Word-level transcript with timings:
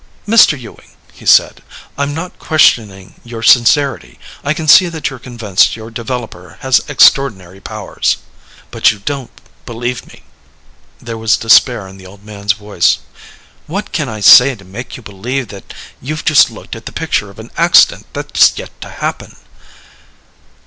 "Mr. 0.27 0.59
Ewing," 0.59 0.97
he 1.13 1.27
said, 1.27 1.61
"I'm 1.95 2.11
not 2.15 2.39
questioning 2.39 3.19
your 3.23 3.43
sincerity. 3.43 4.17
I 4.43 4.55
can 4.55 4.67
see 4.67 4.89
that 4.89 5.11
you're 5.11 5.19
convinced 5.19 5.75
your 5.75 5.91
developer 5.91 6.57
has 6.61 6.81
extraordinary 6.87 7.59
powers." 7.61 8.17
"But 8.71 8.89
you 8.91 8.97
don't 8.97 9.29
believe 9.67 10.07
me." 10.07 10.23
There 10.99 11.19
was 11.19 11.37
despair 11.37 11.87
in 11.87 11.97
the 11.97 12.07
old 12.07 12.23
man's 12.23 12.53
voice. 12.53 12.97
"What 13.67 13.91
can 13.91 14.09
I 14.09 14.21
say 14.21 14.55
to 14.55 14.65
make 14.65 14.97
you 14.97 15.03
believe 15.03 15.49
that 15.49 15.71
you've 16.01 16.25
just 16.25 16.49
looked 16.49 16.75
at 16.75 16.87
the 16.87 16.91
picture 16.91 17.29
of 17.29 17.37
an 17.37 17.51
accident 17.55 18.07
that's 18.11 18.57
yet 18.57 18.71
to 18.81 18.89
happen." 18.89 19.35